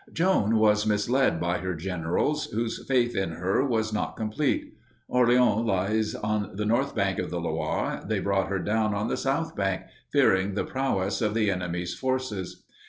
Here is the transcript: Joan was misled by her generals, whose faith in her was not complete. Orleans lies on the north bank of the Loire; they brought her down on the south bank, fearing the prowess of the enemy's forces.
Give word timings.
Joan 0.11 0.57
was 0.57 0.87
misled 0.87 1.39
by 1.39 1.59
her 1.59 1.75
generals, 1.75 2.47
whose 2.47 2.83
faith 2.87 3.15
in 3.15 3.33
her 3.33 3.63
was 3.63 3.93
not 3.93 4.15
complete. 4.15 4.73
Orleans 5.07 5.63
lies 5.63 6.15
on 6.15 6.55
the 6.55 6.65
north 6.65 6.95
bank 6.95 7.19
of 7.19 7.29
the 7.29 7.39
Loire; 7.39 8.03
they 8.07 8.19
brought 8.19 8.47
her 8.49 8.57
down 8.57 8.95
on 8.95 9.09
the 9.09 9.15
south 9.15 9.55
bank, 9.55 9.83
fearing 10.11 10.55
the 10.55 10.65
prowess 10.65 11.21
of 11.21 11.35
the 11.35 11.51
enemy's 11.51 11.93
forces. 11.93 12.63